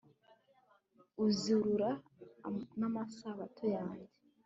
[1.25, 1.89] uzirura
[2.79, 4.07] namasabato yanjye